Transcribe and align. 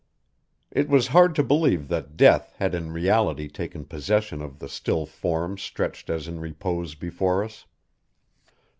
It 0.71 0.89
was 0.89 1.09
hard 1.13 1.35
to 1.35 1.43
believe 1.43 1.87
that 1.89 2.17
death 2.17 2.55
had 2.57 2.73
in 2.73 2.91
reality 2.91 3.47
taken 3.47 3.85
possession 3.85 4.41
of 4.41 4.57
the 4.57 4.67
still 4.67 5.05
form 5.05 5.59
stretched 5.59 6.09
as 6.09 6.27
in 6.27 6.39
repose 6.39 6.95
before 6.95 7.43
us. 7.43 7.67